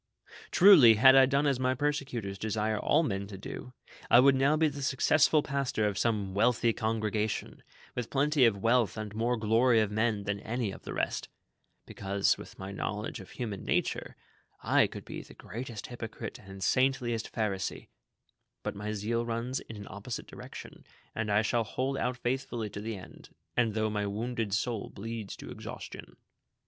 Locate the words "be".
4.57-4.67